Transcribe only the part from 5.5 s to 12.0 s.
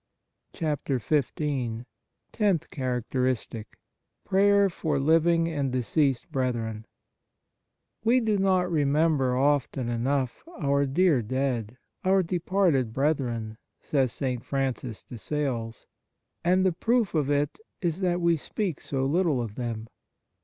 deceased brethren" WE do not remember often enough our dear dead,